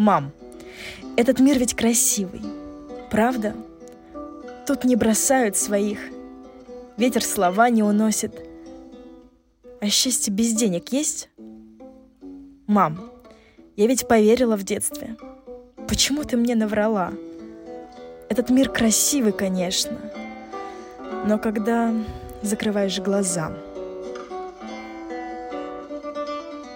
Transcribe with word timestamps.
Мам, 0.00 0.32
этот 1.18 1.40
мир 1.40 1.58
ведь 1.58 1.74
красивый, 1.74 2.40
правда? 3.10 3.54
Тут 4.66 4.84
не 4.84 4.96
бросают 4.96 5.58
своих, 5.58 5.98
ветер 6.96 7.22
слова 7.22 7.68
не 7.68 7.82
уносит. 7.82 8.32
А 9.82 9.88
счастье 9.88 10.32
без 10.32 10.54
денег 10.54 10.90
есть? 10.90 11.28
Мам, 12.66 13.10
я 13.76 13.86
ведь 13.86 14.08
поверила 14.08 14.56
в 14.56 14.62
детстве. 14.62 15.18
Почему 15.86 16.24
ты 16.24 16.38
мне 16.38 16.54
наврала? 16.54 17.12
Этот 18.30 18.48
мир 18.48 18.70
красивый, 18.70 19.32
конечно. 19.32 19.98
Но 21.26 21.36
когда 21.36 21.92
закрываешь 22.40 23.00
глаза– 23.00 23.52